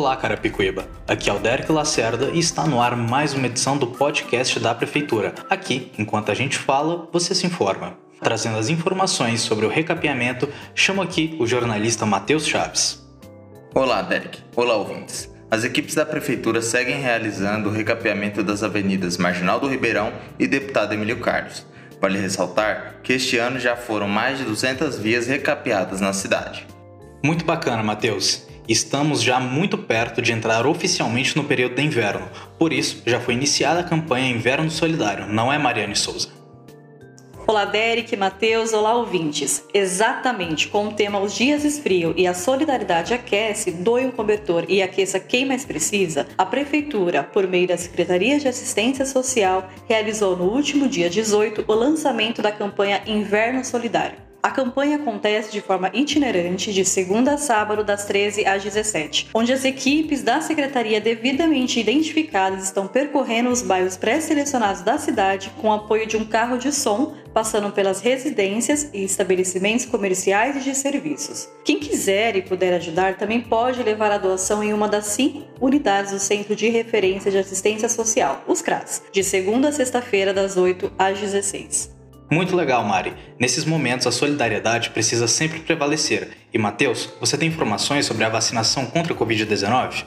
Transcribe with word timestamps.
Olá, 0.00 0.16
Carapicuíba. 0.16 0.88
Aqui 1.06 1.28
é 1.28 1.32
o 1.34 1.38
Derek 1.38 1.70
Lacerda 1.70 2.30
e 2.32 2.38
está 2.38 2.66
no 2.66 2.80
ar 2.80 2.96
mais 2.96 3.34
uma 3.34 3.46
edição 3.46 3.76
do 3.76 3.86
podcast 3.86 4.58
da 4.58 4.74
Prefeitura. 4.74 5.34
Aqui, 5.50 5.92
enquanto 5.98 6.30
a 6.30 6.34
gente 6.34 6.56
fala, 6.56 7.06
você 7.12 7.34
se 7.34 7.46
informa. 7.46 7.98
Trazendo 8.22 8.56
as 8.56 8.70
informações 8.70 9.42
sobre 9.42 9.66
o 9.66 9.68
recapeamento, 9.68 10.48
chamo 10.74 11.02
aqui 11.02 11.36
o 11.38 11.46
jornalista 11.46 12.06
Matheus 12.06 12.46
Chaves. 12.46 13.06
Olá, 13.74 14.00
Derek. 14.00 14.38
Olá, 14.56 14.74
ouvintes. 14.74 15.30
As 15.50 15.64
equipes 15.64 15.94
da 15.94 16.06
Prefeitura 16.06 16.62
seguem 16.62 16.98
realizando 16.98 17.68
o 17.68 17.72
recapeamento 17.72 18.42
das 18.42 18.62
avenidas 18.62 19.18
Marginal 19.18 19.60
do 19.60 19.68
Ribeirão 19.68 20.14
e 20.38 20.46
Deputado 20.46 20.94
Emílio 20.94 21.20
Carlos. 21.20 21.66
Vale 22.00 22.18
ressaltar 22.18 23.00
que 23.02 23.12
este 23.12 23.36
ano 23.36 23.60
já 23.60 23.76
foram 23.76 24.08
mais 24.08 24.38
de 24.38 24.44
200 24.44 24.98
vias 24.98 25.26
recapeadas 25.26 26.00
na 26.00 26.14
cidade. 26.14 26.66
Muito 27.22 27.44
bacana, 27.44 27.82
Matheus. 27.82 28.48
Estamos 28.70 29.20
já 29.20 29.40
muito 29.40 29.76
perto 29.76 30.22
de 30.22 30.30
entrar 30.30 30.64
oficialmente 30.64 31.36
no 31.36 31.42
período 31.42 31.74
de 31.74 31.82
inverno, 31.82 32.30
por 32.56 32.72
isso 32.72 33.02
já 33.04 33.18
foi 33.18 33.34
iniciada 33.34 33.80
a 33.80 33.82
campanha 33.82 34.30
Inverno 34.30 34.70
Solidário, 34.70 35.26
não 35.26 35.52
é 35.52 35.58
Mariane 35.58 35.96
Souza? 35.96 36.28
Olá, 37.48 37.64
Derek, 37.64 38.16
Matheus, 38.16 38.72
olá, 38.72 38.94
ouvintes. 38.94 39.64
Exatamente, 39.74 40.68
com 40.68 40.86
o 40.86 40.92
tema 40.92 41.18
Os 41.18 41.34
Dias 41.34 41.64
Esfriam 41.64 42.14
e 42.16 42.28
a 42.28 42.32
Solidariedade 42.32 43.12
Aquece, 43.12 43.72
doe 43.72 44.06
um 44.06 44.12
cobertor 44.12 44.64
e 44.68 44.80
aqueça 44.80 45.18
quem 45.18 45.44
mais 45.44 45.64
precisa, 45.64 46.28
a 46.38 46.46
Prefeitura, 46.46 47.24
por 47.24 47.48
meio 47.48 47.66
da 47.66 47.76
Secretaria 47.76 48.38
de 48.38 48.46
Assistência 48.46 49.04
Social, 49.04 49.68
realizou 49.88 50.36
no 50.36 50.44
último 50.44 50.86
dia 50.86 51.10
18 51.10 51.64
o 51.66 51.74
lançamento 51.74 52.40
da 52.40 52.52
campanha 52.52 53.02
Inverno 53.04 53.64
Solidário. 53.64 54.29
A 54.42 54.50
campanha 54.50 54.96
acontece 54.96 55.52
de 55.52 55.60
forma 55.60 55.90
itinerante 55.92 56.72
de 56.72 56.82
segunda 56.82 57.34
a 57.34 57.38
sábado, 57.38 57.84
das 57.84 58.06
13 58.06 58.46
às 58.46 58.62
17, 58.62 59.28
onde 59.34 59.52
as 59.52 59.66
equipes 59.66 60.22
da 60.22 60.40
secretaria 60.40 60.98
devidamente 60.98 61.78
identificadas 61.78 62.64
estão 62.64 62.86
percorrendo 62.86 63.50
os 63.50 63.60
bairros 63.60 63.98
pré-selecionados 63.98 64.80
da 64.80 64.96
cidade 64.96 65.52
com 65.60 65.70
apoio 65.70 66.06
de 66.06 66.16
um 66.16 66.24
carro 66.24 66.56
de 66.56 66.72
som, 66.72 67.14
passando 67.34 67.70
pelas 67.70 68.00
residências 68.00 68.88
e 68.94 69.04
estabelecimentos 69.04 69.84
comerciais 69.84 70.56
e 70.56 70.60
de 70.60 70.74
serviços. 70.74 71.46
Quem 71.62 71.78
quiser 71.78 72.34
e 72.34 72.42
puder 72.42 72.72
ajudar 72.74 73.18
também 73.18 73.42
pode 73.42 73.82
levar 73.82 74.10
a 74.10 74.18
doação 74.18 74.64
em 74.64 74.72
uma 74.72 74.88
das 74.88 75.06
cinco 75.06 75.44
unidades 75.60 76.12
do 76.12 76.18
Centro 76.18 76.56
de 76.56 76.70
Referência 76.70 77.30
de 77.30 77.36
Assistência 77.36 77.90
Social, 77.90 78.42
os 78.48 78.62
CRAS, 78.62 79.02
de 79.12 79.22
segunda 79.22 79.68
a 79.68 79.72
sexta-feira, 79.72 80.32
das 80.32 80.56
8 80.56 80.90
às 80.98 81.20
16. 81.20 81.99
Muito 82.30 82.54
legal, 82.54 82.84
Mari. 82.84 83.12
Nesses 83.40 83.64
momentos, 83.64 84.06
a 84.06 84.12
solidariedade 84.12 84.90
precisa 84.90 85.26
sempre 85.26 85.58
prevalecer. 85.60 86.28
E, 86.54 86.58
Matheus, 86.58 87.10
você 87.18 87.36
tem 87.36 87.48
informações 87.48 88.06
sobre 88.06 88.24
a 88.24 88.28
vacinação 88.28 88.86
contra 88.86 89.12
a 89.12 89.16
Covid-19? 89.16 90.04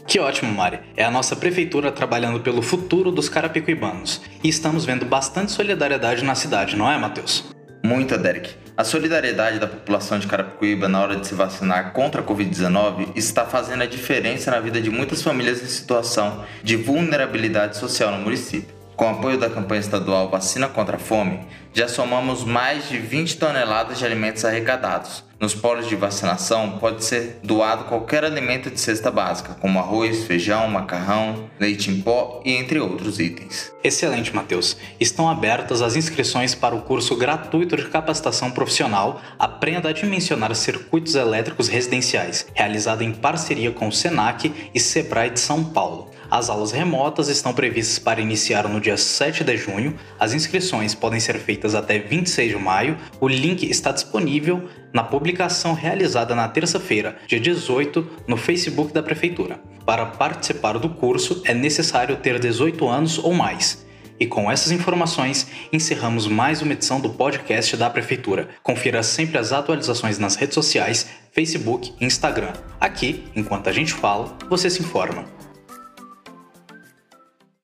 Que 0.06 0.20
ótimo, 0.20 0.54
Mari. 0.54 0.80
É 0.96 1.04
a 1.04 1.10
nossa 1.10 1.36
prefeitura 1.36 1.92
trabalhando 1.92 2.40
pelo 2.40 2.62
futuro 2.62 3.12
dos 3.12 3.28
carapicuibanos. 3.28 4.22
E 4.44 4.48
estamos 4.48 4.86
vendo 4.86 5.04
bastante 5.04 5.52
solidariedade 5.52 6.24
na 6.24 6.36
cidade, 6.36 6.76
não 6.76 6.90
é, 6.90 6.98
Matheus? 6.98 7.46
Muita, 7.84 8.18
Derek. 8.18 8.54
A 8.78 8.84
solidariedade 8.84 9.58
da 9.58 9.68
população 9.68 10.20
de 10.20 10.28
Carapicuíba 10.28 10.90
na 10.90 11.02
hora 11.02 11.16
de 11.16 11.26
se 11.26 11.34
vacinar 11.34 11.94
contra 11.94 12.22
a 12.22 12.24
Covid-19 12.26 13.10
está 13.16 13.46
fazendo 13.46 13.84
a 13.84 13.86
diferença 13.86 14.52
na 14.52 14.60
vida 14.60 14.82
de 14.82 14.90
muitas 14.90 15.22
famílias 15.24 15.64
em 15.64 15.68
situação 15.68 16.44
de 16.62 16.76
vulnerabilidade 16.76 17.78
social 17.78 18.12
no 18.12 18.18
município. 18.18 18.76
Com 18.96 19.10
apoio 19.10 19.38
da 19.38 19.50
campanha 19.50 19.82
estadual 19.82 20.30
Vacina 20.30 20.70
contra 20.70 20.96
a 20.96 21.00
Fome, 21.00 21.42
já 21.74 21.86
somamos 21.86 22.46
mais 22.46 22.88
de 22.88 22.98
20 22.98 23.38
toneladas 23.38 24.00
de 24.00 24.06
alimentos 24.06 24.46
arrecadados. 24.46 25.22
Nos 25.38 25.54
polos 25.54 25.90
de 25.90 25.98
vacinação 25.98 26.80
pode 26.80 27.04
ser 27.04 27.42
doado 27.44 27.84
qualquer 27.84 28.24
alimento 28.24 28.70
de 28.70 28.80
cesta 28.80 29.12
básica, 29.12 29.54
como 29.60 29.80
arroz, 29.80 30.24
feijão, 30.24 30.70
macarrão, 30.70 31.50
leite 31.60 31.92
em 31.92 32.00
pó 32.00 32.42
e 32.46 32.54
entre 32.54 32.80
outros 32.80 33.20
itens. 33.20 33.74
Excelente, 33.84 34.34
Matheus. 34.34 34.78
Estão 34.98 35.30
abertas 35.30 35.82
as 35.82 35.98
inscrições 35.98 36.56
para 36.56 36.74
o 36.74 36.84
curso 36.84 37.18
gratuito 37.18 37.76
de 37.76 37.90
capacitação 37.90 38.50
profissional 38.50 39.22
Aprenda 39.38 39.90
a 39.90 39.94
Dimensionar 39.94 40.56
Circuitos 40.56 41.16
Elétricos 41.16 41.68
Residenciais, 41.68 42.48
realizado 42.54 43.02
em 43.02 43.12
parceria 43.12 43.72
com 43.72 43.90
o 43.90 43.92
SENAC 43.92 44.70
e 44.74 44.80
SEBRAE 44.80 45.32
de 45.32 45.42
São 45.42 45.66
Paulo. 45.66 46.15
As 46.30 46.50
aulas 46.50 46.72
remotas 46.72 47.28
estão 47.28 47.54
previstas 47.54 48.00
para 48.00 48.22
iniciar 48.22 48.68
no 48.68 48.82
dia 48.82 48.98
7 48.98 49.44
de 49.44 49.58
junho. 49.58 49.96
As 50.20 50.34
inscrições 50.34 50.96
podem 50.96 51.20
ser 51.20 51.38
feitas 51.38 51.76
até 51.76 52.00
26 52.00 52.52
de 52.52 52.58
maio. 52.58 52.98
O 53.20 53.28
link 53.28 53.70
está 53.70 53.92
disponível 53.92 54.68
na 54.94 55.04
publicação 55.04 55.74
realizada 55.74 56.34
na 56.34 56.48
terça-feira, 56.48 57.18
dia 57.28 57.40
18, 57.40 58.08
no 58.28 58.38
Facebook 58.38 58.94
da 58.94 59.04
Prefeitura. 59.04 59.60
Para 59.86 60.06
participar 60.06 60.78
do 60.78 60.90
curso 60.90 61.42
é 61.46 61.54
necessário 61.54 62.16
ter 62.18 62.40
18 62.40 62.88
anos 62.88 63.18
ou 63.18 63.34
mais. 63.34 63.86
E 64.18 64.26
com 64.26 64.50
essas 64.50 64.72
informações, 64.72 65.48
encerramos 65.74 66.26
mais 66.26 66.62
uma 66.62 66.72
edição 66.72 67.02
do 67.02 67.10
podcast 67.10 67.76
da 67.76 67.90
Prefeitura. 67.90 68.48
Confira 68.64 69.04
sempre 69.04 69.38
as 69.38 69.52
atualizações 69.52 70.18
nas 70.18 70.36
redes 70.36 70.56
sociais, 70.56 71.08
Facebook 71.34 71.94
e 72.00 72.06
Instagram. 72.06 72.54
Aqui, 72.80 73.26
enquanto 73.36 73.68
a 73.68 73.74
gente 73.74 73.94
fala, 73.94 74.38
você 74.50 74.70
se 74.70 74.82
informa. 74.82 75.26